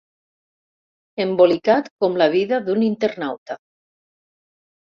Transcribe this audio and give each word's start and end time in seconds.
Embolicat 1.25 1.91
com 2.05 2.17
la 2.23 2.29
vida 2.37 2.61
d'un 2.71 2.87
internauta. 2.89 3.59